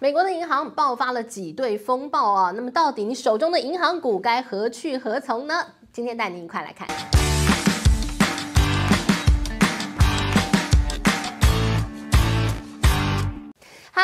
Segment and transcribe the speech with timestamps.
[0.00, 5.54] 美国的银行爆发了挤兑风暴啊，那么到底你手中的银行股该何去何从呢？
[5.92, 6.86] 今天带您一块来看。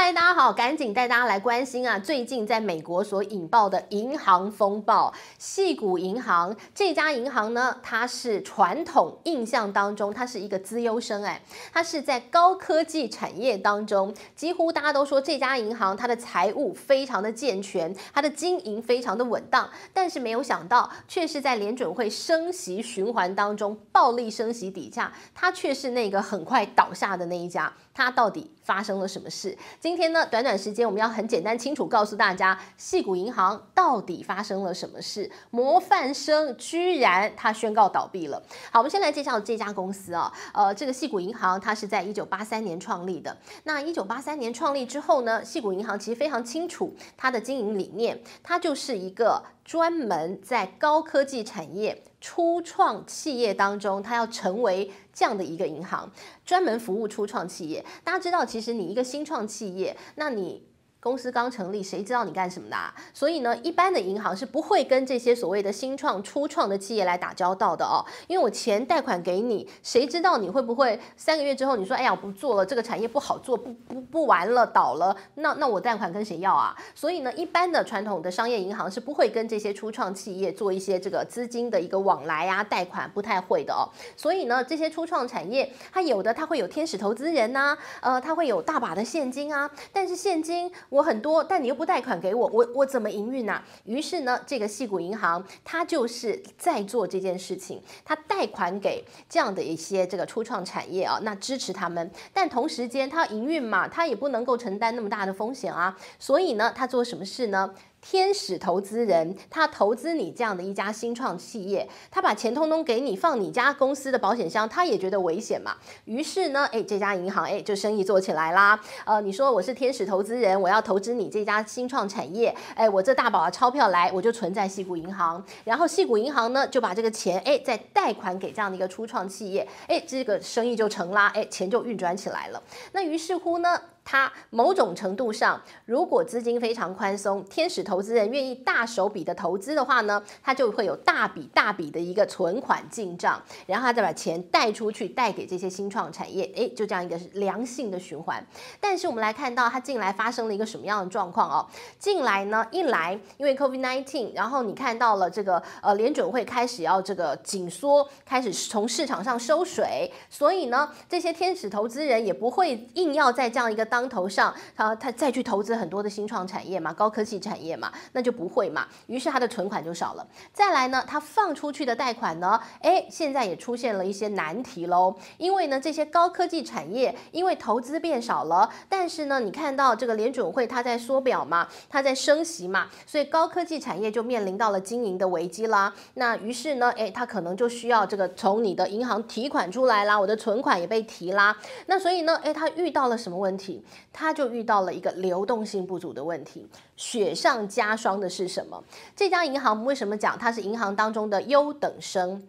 [0.05, 1.99] 嗨，大家好，赶紧带大家来关心啊！
[1.99, 11.41] 最近在美国所引爆的银行风暴，细谷银行这家银行呢，它是传统印象当中，它是一个资优生，哎，
[11.73, 27.73] 它是在高科技产业当中，几乎大家都说这家银行它的财务非常的健全，它的经营非常的稳当，但是没有想到，却是在联准会升息循环当中，暴力升息底下，它却是那个很快倒下的那一家。
[27.95, 29.57] 它到底发生了什么事？
[29.79, 35.31] 今天呢，短短时间，我们要很简单清楚告诉大家，矽谷银行到底发生了什么事？
[35.51, 38.43] 模范生居然它宣告倒闭了。
[38.73, 43.37] 好，我们先来介绍这家公司啊，呃，这个矽谷银行它是在一九八三年创立的。
[43.63, 52.03] 那一九八三年创立之后呢，矽谷银行其实非常清楚它的经营理念，它就是一个专门在高科技产业。
[52.27, 56.11] 初创企业当中，它要成为这样的一个银行，
[56.47, 57.85] 专门服务初创企业。
[58.03, 60.63] 大家知道，其实你一个新创企业，那你。
[61.05, 62.91] 公司刚成立，谁知道你干什么的啊？
[63.13, 68.01] 所以呢，一般的银行是不会跟这些所谓的新创、初创的企业来打交道的哦。
[68.27, 76.75] 因为我钱贷款给你，谁知道你会不会三个月之后你说，哎呀，我不做了，这个产业不好做，不不不玩了，倒了，那那我贷款跟谁要啊？
[76.95, 83.85] 所以呢，一般的传统的商业银行是不会跟这些初创企业做一些这个资金的一个往来啊，贷款不太会的哦。
[84.17, 90.73] 所以呢，这些初创产业它有的它会有天使投资人呐，呃，它会有大把的现金啊，但是现金。
[90.95, 93.61] 我很多，但你又不贷款给我，我我怎么营运呢？
[93.83, 107.75] 于是呢，这个矽谷银行它就是在做这件事情，它贷款给这样的一些这个初创产业啊，那支持他们，但同时间它营运嘛，它也不能够承担那么大的风险啊，所以呢，它做什么事呢？
[108.07, 115.75] 天使投资人，他投资你这样的一家新创企业，他把钱通通给你，放你家公司的保险箱，他也觉得危险嘛。
[116.05, 118.79] 于是呢，哎，这家银行哎，就生意做起来啦。
[119.07, 132.63] 呃，你说我是天使投资人，我要投资你这家新创产业，哎，我这大把的钞票来，我就存在矽谷银行，然后矽谷银行呢，就把这个钱哎，再贷款给这样的一个初创企业，哎，这个生意就成啦，哎，钱就运转起来了。
[132.93, 148.47] 那于是乎呢，它某种程度上，如果资金非常宽松，天使投资人愿意大手笔的投资的话呢，他就会有大笔大笔的一个存款进账，然后他再把钱贷出去，贷给这些新创产业，诶，就这样一个良性的循环。
[148.79, 151.67] 但是我们来看到，它近来发生了一个什么样的状况哦？
[151.99, 163.94] 近来呢，一来因为 COVID-19，然后你看到了这个呃联准会开始要这个紧缩，开始从市场上收水，所以呢，这些天使投资人也不会硬要在这样一个。
[163.95, 168.89] 当头上，他他再去投资很多的新创产业嘛，高科技产业嘛，那就不会嘛。
[169.07, 170.27] 于是他的存款就少了。
[170.53, 175.15] 再来呢，他放出去的贷款呢，诶，现在也出现了一些难题喽。
[175.39, 185.95] 因为呢，这些高科技产业因为投资变少了，但是呢，你看到这个联准会它在缩表嘛，它在升息嘛，所以高科技产业就面临到了经营的危机啦。
[186.15, 191.57] 那于是呢，诶，他可能就需要这个从你的银行提款出来啦，我的存款也被提啦。
[191.87, 193.84] 那所以呢，诶，他遇到了什么问题？
[194.13, 198.83] 他就遇到了一个流动性不足的问题，雪上加霜的是什么？
[199.17, 202.47] 这家银行为什么讲它是银行当中的优等生？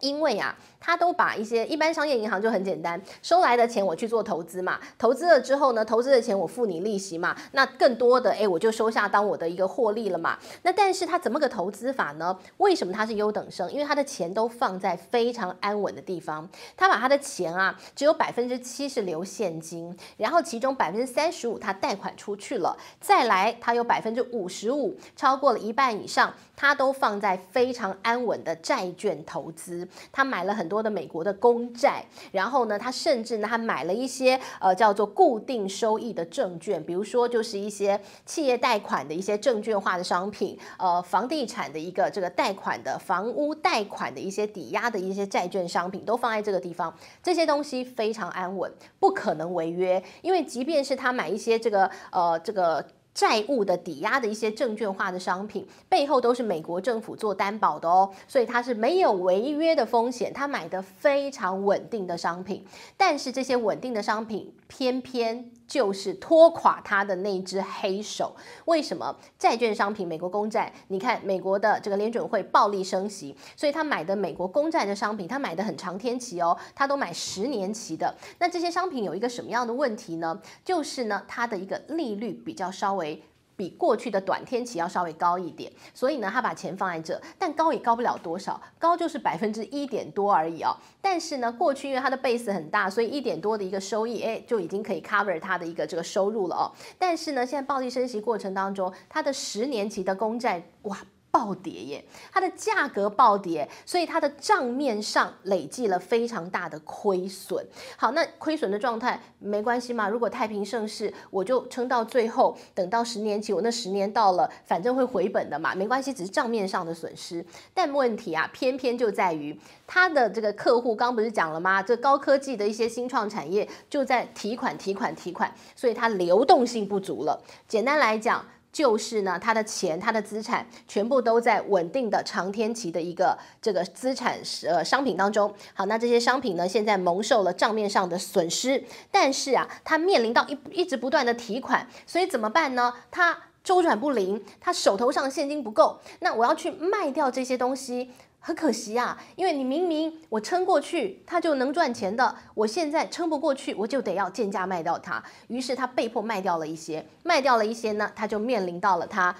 [0.00, 0.56] 因为啊。
[0.80, 10.38] 他都把一些一般商业银行就很简单，收来的钱我去做投资嘛，投资了之后呢，投资的钱我付你利息嘛，那更多的诶，我就收下当我的一个获利了嘛。
[10.62, 12.36] 那但是他怎么个投资法呢？
[12.56, 13.70] 为什么他是优等生？
[13.70, 16.48] 因为他的钱都放在非常安稳的地方，
[16.78, 30.69] 他把他的钱啊，只有百分之七十留现金，然后其中百分之三十五他贷款出去了，再来他有百分之五十五，超过了一半以上，他都放在非常安稳的债券投资，他买了很。
[30.70, 52.86] 多的美国的公债，然后呢，他甚至呢，他买了一些呃叫做固定收益的证券，比如说就是一些企业贷款的一些证券化的商品，呃，房地产的一个这个贷款的房屋贷款的一些抵押的一些债券商品，都放在这个地方，这些东西非常安稳，不可能违约，因为即便是他买一些这个呃这个。
[53.12, 60.32] 债务的抵押的一些证券化的商品，背后都是美国政府做担保的哦，所以它是没有违约的风险。
[60.32, 62.64] 它买的非常稳定的商品，
[62.96, 68.34] 但是这些稳定的商品偏偏就是拖垮他的那只黑手。
[68.64, 69.16] 为什么？
[69.38, 78.12] 债券商品，美国公债，你看美国的这个联准会暴力升息，所以他买的美国公债的商品，他买的很长天期哦，他都买十年期的。
[78.40, 80.42] 那这些商品有一个什么样的问题呢？
[80.64, 83.22] 就是呢，它的一个利率比较稍微。
[83.60, 90.74] 比过去的短天期要稍微高一点，所以呢，他把钱放在这，但高也高不了多少，高就是百分之一点多而已哦。
[91.02, 96.72] 但是呢，过去因为它的 base 很大，所以一点多的一个收益，哎，就已经可以 cover 它的一个这个收入了哦。
[96.98, 100.96] 但是呢，现在暴力升息过程当中，它的十年期的公债，哇！
[101.30, 107.64] 暴跌耶，它的价格暴跌，所以它的账面上累计了非常大的亏损。
[107.96, 110.08] 好，那亏损的状态没关系嘛？
[110.08, 117.44] 如果太平盛世，我就撑到最后，等到十年期，我那十年到了，反正会回本的嘛，没关系，只是账面上的损失。
[117.72, 121.82] 但问题啊，偏偏就在于它的这个客户，刚不是讲了吗？
[121.82, 127.40] 这高科技的一些新创产业就在提款、提款、提款，所以它流动性不足了。
[127.68, 128.44] 简单来讲。
[128.72, 134.38] 就是呢，他的钱、他的资产全部都在稳定的长天期的一个这个资产
[134.68, 135.52] 呃商品当中。
[135.74, 142.94] 好，那这些商品呢，现在蒙受了账面上的损失，但是啊，他面临到一一直不断的提款，所以怎么办呢？
[143.10, 148.10] 他周转不灵，他手头上现金不够，那我要去卖掉这些东西。
[148.42, 155.22] 很可惜啊，因为你明明我撑过去，它就能赚钱的，我现在撑不过去，我就得要贱价卖掉它。
[155.48, 159.36] 于是他被迫卖掉了一些，卖掉了一些呢，他就面临到了他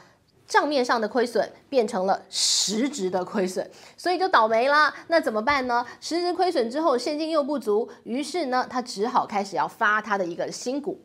[0.46, 4.92] 账面上的亏损变成了实质的亏损，所以就倒霉啦。
[5.08, 5.86] 那怎么办呢？
[6.00, 11.00] 实质亏损之后，现金又不足，于是呢，他只好开始要发他的一个新股。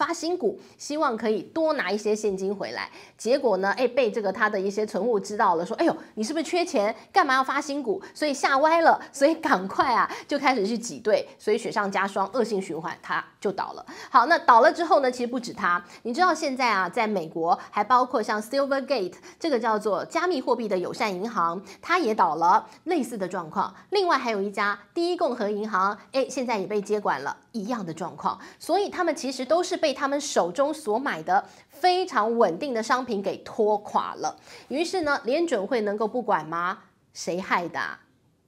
[0.00, 2.88] 发新股，希望可以多拿一些现金回来。
[3.18, 6.96] 结果呢，哎，被这个他的一些存户知道了，说：“哎呦，你是不是缺钱？
[7.12, 13.84] 干嘛要发新股？”所以吓歪了，所以赶快啊，就开始去挤兑，所以雪上加霜，恶性循环，他就倒了。
[14.08, 23.74] 好，那倒了之后呢，其实不止他，你知道现在啊，在美国还包括像 Silvergate 这个叫做加密货币的友善银行，它也倒了，类似的状况。
[23.90, 28.40] 另外还有一家第一共和银行，哎，现在也被接管了，一样的状况。
[28.58, 29.90] 所以他们其实都是被。
[30.00, 34.34] 他们手中所买的非常稳定的商品给拖垮了，
[34.68, 36.84] 于是呢，联准会能够不管吗？
[37.12, 37.98] 谁害的？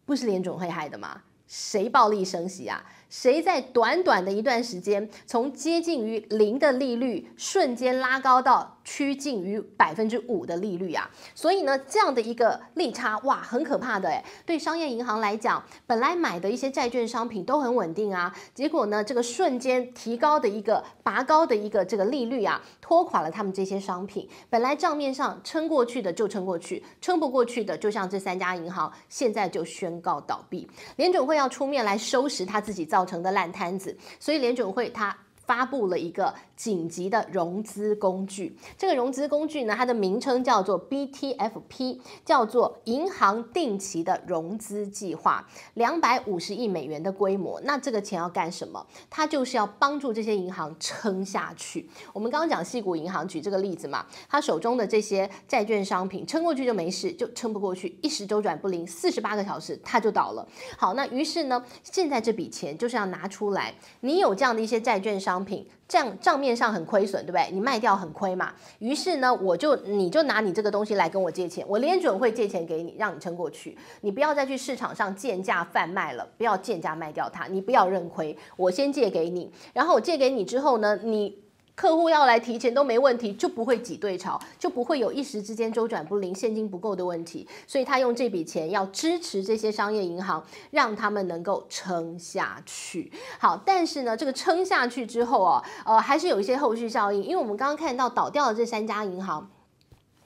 [0.06, 1.24] 不是联准会害的吗？
[1.46, 2.82] 谁暴力升息啊？
[3.10, 11.10] 谁在短短的一段时间，从接近于零的利率，瞬间拉高到趋近于百分之五的利率啊？
[11.34, 14.24] 所以呢，这样的一个利差，哇，很可怕的诶。
[14.44, 24.28] 对商业银行来讲，本来买的一些债券商品都很稳定啊，结果呢，这个瞬间提高的一个拔高的一个这个利率啊，拖垮了他们这些商品。
[24.50, 30.68] 本来账面上撑过去的就撑过去，撑不过去的，就像这三家银行，现在就宣告倒闭。
[30.96, 35.16] 联准会要出面来收拾他自己造成的烂摊子，所以联准会他
[35.52, 38.56] 发布了一个紧急的融资工具。
[38.78, 47.60] 这个融资工具呢，它的名称叫做 BTFP，叫做银行定期的融资计划，两百五十亿美元的规模。
[47.64, 48.86] 那这个钱要干什么？
[49.10, 51.86] 它就是要帮助这些银行撑下去。
[52.14, 60.48] 我们刚刚讲矽谷银行举这个例子嘛，他手中的这些债券商品撑过去就没事，就撑不过去，一时周转不灵，四十八个小时它就倒了。
[60.78, 63.74] 好，那于是呢，现在这笔钱就是要拿出来。
[64.00, 65.66] 你有这样的一些债券商品。
[65.88, 67.50] 这样账面上很亏损，对不对？
[67.52, 68.52] 你卖掉很亏嘛。
[68.78, 73.76] 于是呢，我就你就拿你这个东西来跟我借钱，我连准会借钱给你，让你撑过去。
[74.00, 78.34] 你不要再去市场上贱价贩卖了，不要贱价卖掉它，你不要认亏。
[78.56, 81.41] 我先借给你，然后我借给你之后呢，你。
[81.74, 87.48] 客户要来提钱都没问题，就不会挤兑潮，就不会有一时之间周转不灵、现金不够的问题。
[87.66, 93.10] 所以他用这笔钱要支持这些商业银行，让他们能够撑下去。
[93.38, 99.50] 好，但是呢，这个撑下去之后啊，呃，还是有一些后续效应，因为我们刚刚看到倒掉的这三家银行。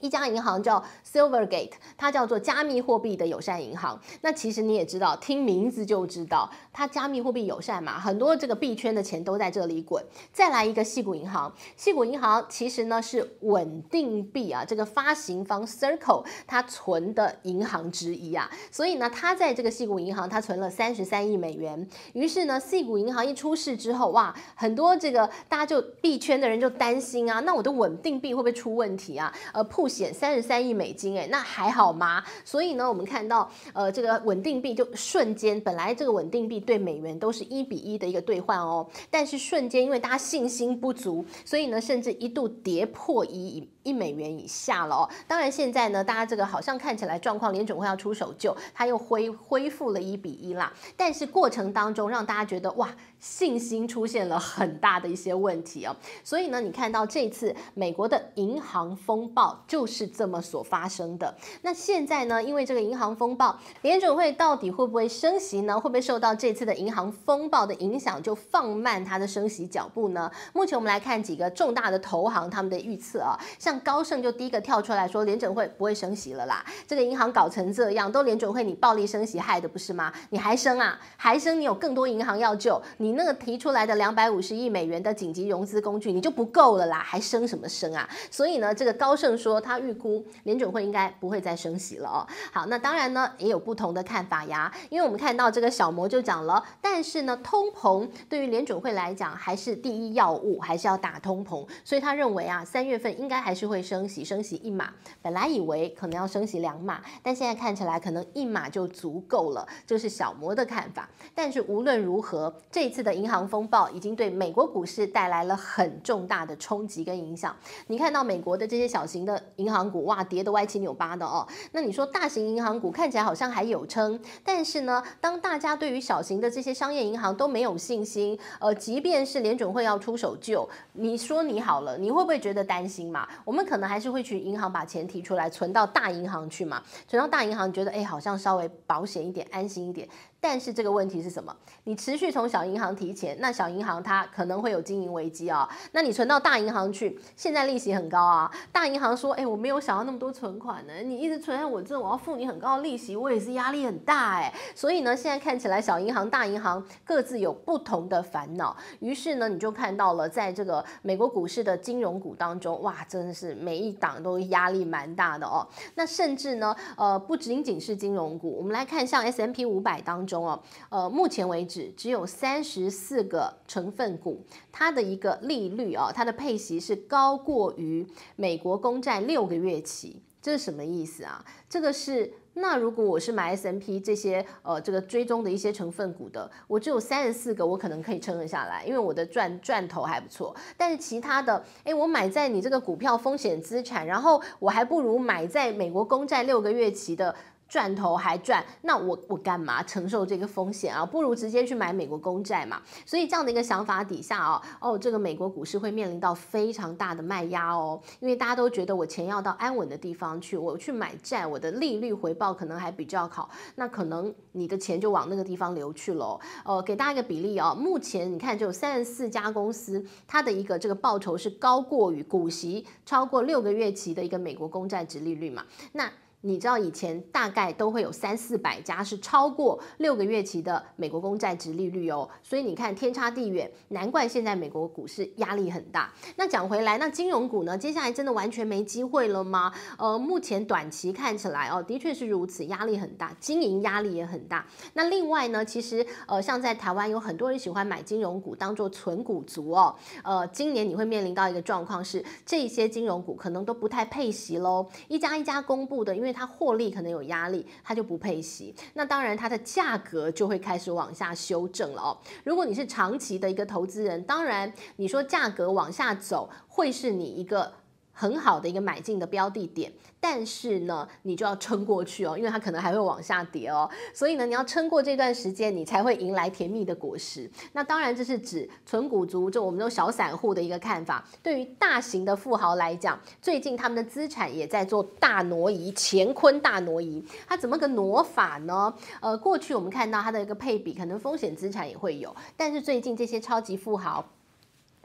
[0.00, 4.00] 一家银行叫 Silvergate，它叫做加密货币的友善银行。
[4.20, 10.04] 那其实你也知道，听名字就知道，它加密货币友善嘛，很多这个币圈的钱都在这里滚。
[10.32, 21.88] 再来一个细谷银行，细谷银行其实呢是稳定币啊，这个发行方 Circle 它存的银行之一啊，所以呢，它在这个细谷银行，它存了三十三亿美元。
[22.12, 29.32] 于是呢，细谷银行一出事之后，哇，很多这个大家就币圈的人就担心啊，那我的稳定币会不会出问题啊？
[29.52, 32.24] 呃，险三十三亿美金，哎，那还好吗？
[32.44, 45.08] 所以呢，我们看到，呃，这个稳定币就瞬间，本来这个稳定币对美元都是一比一的一个兑换哦，但是瞬间因为大家信心不足，所以呢，甚至一度跌破一一美元以下了哦。
[45.28, 50.72] 当然现在呢，大家这个好像看起来状况，联准会要出手救，它又恢恢复了一比一啦。
[50.96, 61.32] 但是过程当中让大家觉得哇，信心出现了很大的一些问题哦，所以呢，你看到这次美国的银行风暴就是这么所发生的。
[61.62, 65.78] 那现在呢，因为这个银行风暴，联准会到底会不会升息呢？
[65.78, 70.30] 会不会受到这次的银行风暴的影响，就放慢它的升息脚步呢？
[70.52, 76.64] 目前我们来看几个重大的投行他们的预测啊，像高盛就第一个跳出来说，联准会不会升息了啦。
[76.86, 80.12] 这个银行搞成这样，都联准会你暴力升息害的不是吗？
[80.30, 80.98] 你还升啊？
[81.16, 81.60] 还升？
[81.60, 83.12] 你有更多银行要救你。
[83.12, 88.08] 那个提出来的两百五十亿美元的紧急融资工具，你就不够了啦，还升什么升啊？
[88.30, 92.26] 所以呢，这个高盛说他预估联准会应该不会再升息了哦。
[92.52, 104.92] 好，那当然呢也有不同的看法呀，因为我们看到这个小摩就讲了，但是呢，通膨对于联准会来讲还是第一要务，还是要打通膨，所以他认为啊，三月份应该还是会升息，升息一码。
[105.20, 111.08] 本来以为可能要升息两码，但现在看起来可能一码就足够了，这是小摩的看法。
[111.34, 117.54] 但是无论如何，这次的银行风暴已经对美国股市带来了很重大的冲击跟影响。
[117.88, 121.46] 你看到美国的这些小型的银行股，哇，跌得歪七扭八的哦。
[121.72, 133.28] 那你说大型银行股看起来好像还有撑，但是呢，当大家对于小型的这些商业银行都没有信心，呃，即便是联准会要出手救，你说你好了，你会不会觉得担心嘛？
[133.46, 136.82] 我们可能还是会去银行把钱提出来存到大银行去嘛？
[137.06, 140.08] 存到大银行，觉得哎，好像稍微保险一点，安心一点。
[140.40, 141.54] 但是这个问题是什么？
[141.84, 145.68] 你持续从小银行提钱，那小银行它可能会有经营危机啊。
[145.92, 148.50] 那你存到大银行去，现在利息很高啊。
[148.70, 158.76] 大银行说：“哎，我没有想要那么多存款呢，你一直存在我这，我要付你很高的利息，我也是压力很大哎。”所以呢，现在看起来小银行、大银行各自有不同的烦恼。
[159.00, 165.66] 于是呢，你就看到了在这个美国股市的金融股当中，哇，真的是每一档都压力蛮大的哦。
[165.94, 170.46] 那甚至呢，呃，不仅仅是金融股，我们来看像 S M P 五百当中。
[170.46, 181.44] 哦，呃，目前为止只有三十四个成分股，它的一个利率啊，它的配息是高过于美国公债六个月期，这是什么意思啊？
[181.68, 190.54] 这个是那如果我是买 S&P 这些呃这个追踪的一些成分股的，我只有三十四个，我可能可以撑得下来，因为我的赚赚头还不错。
[190.76, 197.34] 但是其他的，哎，我买在你这个股票风险资产，然后我还不如买在美国公债六个月期的。
[197.68, 201.04] 赚头还赚，那我我干嘛承受这个风险啊？
[201.04, 202.80] 不如直接去买美国公债嘛。
[203.04, 216.38] 所以这样的一个想法底下哦，哦，这个美国股市会面临到非常大的卖压哦，因为大家都觉得我钱要到安稳的地方去，我去买债，我的利率回报可能还比较好，那可能你的钱就往那个地方流去了。
[216.64, 225.64] 呃，给大家一个比例哦，目前你看就有三十四家公司，它的一个这个报酬是高过于股息超过六个月期的一个美国公债殖利率嘛？
[225.92, 226.10] 那
[226.46, 236.12] 你知道以前大概都会有三四百家是超过六个月期的美国公债殖利率哦，所以你看天差地远，难怪现在美国股市压力很大。
[236.36, 237.76] 那讲回来，那金融股呢？
[237.76, 239.72] 接下来真的完全没机会了吗？
[239.98, 244.64] 呃，目前短期看起来哦，的确是如此，压力很大，经营压力也很大。
[244.92, 249.96] 那另外呢，其实呃，像在台湾有很多人喜欢买金融股当做存股族哦。
[250.22, 262.18] 呃，今年你会面临到一个状况是，这些金融股可能都不太配息喽，一家一家公布的，因为它获利可能有压力，它就不配息，那当然它的价格就会开始往下修正了哦。
[262.44, 267.72] 如果你是长期的一个投资人，当然你说价格往下走，会是你一个。
[268.18, 277.48] 很好的一个买进的标的点，但是呢，你就要撑过去哦，因为它可能还会往下跌哦，所以呢，你要撑过这段时间，你才会迎来甜蜜的果实。
[277.74, 281.22] 那当然，这是指纯股族，就我们这种小散户的一个看法。
[281.42, 287.22] 对于大型的富豪来讲，最近他们的资产也在做大挪移，乾坤大挪移。
[287.46, 288.94] 它怎么个挪法呢？
[289.20, 294.24] 呃，过去我们看到它的一个配比，可能风险资产也会有，但是最近这些超级富豪。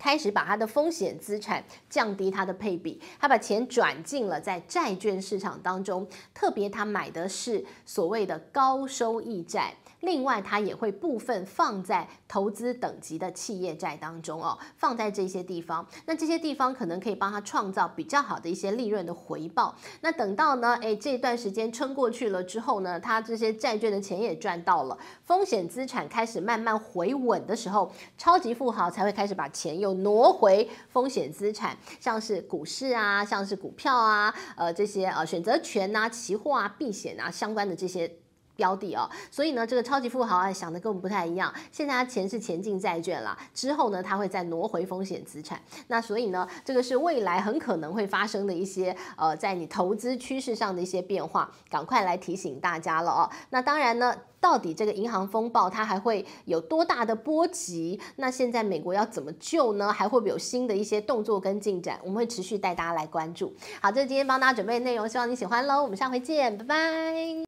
[0.02, 9.76] 开始把他的风险资产降低，他的配比，他把钱转进了在债券市场当中，特别他买的是所谓的高收益债。
[10.02, 15.88] 另外，它也会部分放在投资等级的企业债当中哦，放在这些地方。
[16.06, 19.76] 那这些地方可能可以帮他创造比较好的一些利润的回报。
[20.02, 38.12] 那等到呢，诶，这段时间撑过去了之后呢，他这些债券的钱也赚到了，风险资产开始慢慢回稳的时候，超级富豪才会开始把钱又挪回风险资产，像是股市啊，像是股票啊，呃，这些呃选择权啊、期货啊、避险啊相关的这些。
[38.62, 39.10] 标的哦。
[39.32, 41.52] 所以呢，这个超级富豪啊想的跟我们不太一样。
[41.72, 45.60] 现在他钱是前进债券啦，之后呢，他会再挪回风险资产。
[45.88, 53.28] 那所以呢，这个是未来很可能会发生的一些呃，在你投资趋势上的一些变化，赶快来提醒大家了哦。
[53.50, 54.16] 那当然呢。
[54.42, 58.02] 到底这个银行风暴它还会有多大的波及？
[58.16, 59.94] 那现在美国要怎么救呢？
[59.94, 62.00] 还会不会有新的一些动作跟进展？
[62.02, 63.54] 我们会持续带大家来关注。
[63.80, 65.84] 好，这是今天帮大家准备的内容，希望你喜欢喽。
[65.84, 67.38] 我们下回见，拜拜。